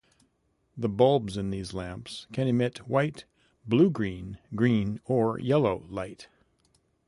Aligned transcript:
The 0.75 0.89
bulbs 0.89 1.37
in 1.37 1.51
these 1.51 1.75
lamps 1.75 2.25
can 2.33 2.47
emit 2.47 2.87
white, 2.89 3.25
blue-green, 3.67 4.39
green 4.55 4.99
or 5.05 5.37
yellow 5.37 5.83
light. 5.89 6.27